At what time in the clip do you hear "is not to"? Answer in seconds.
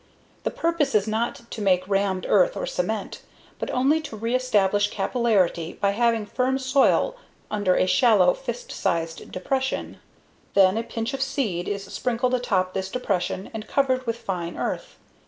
0.95-1.61